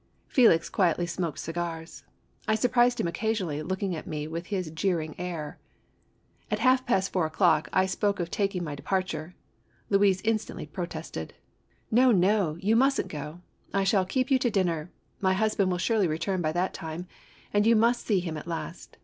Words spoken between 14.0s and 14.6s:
keep you to